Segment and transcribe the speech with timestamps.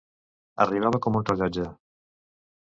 [0.65, 1.67] Arribava com un rellotge.